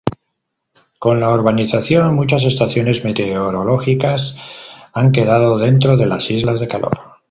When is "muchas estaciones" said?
2.15-3.05